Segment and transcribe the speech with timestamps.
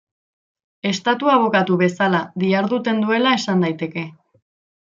[0.91, 4.09] Estatu-abokatu bezala diharduten duela esan daiteke.